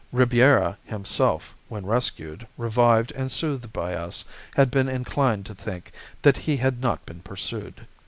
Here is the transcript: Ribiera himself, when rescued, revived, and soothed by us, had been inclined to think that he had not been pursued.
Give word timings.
Ribiera 0.11 0.79
himself, 0.83 1.55
when 1.69 1.85
rescued, 1.85 2.47
revived, 2.57 3.11
and 3.11 3.31
soothed 3.31 3.71
by 3.71 3.93
us, 3.93 4.25
had 4.55 4.71
been 4.71 4.89
inclined 4.89 5.45
to 5.45 5.53
think 5.53 5.91
that 6.23 6.37
he 6.37 6.57
had 6.57 6.81
not 6.81 7.05
been 7.05 7.19
pursued. 7.19 7.85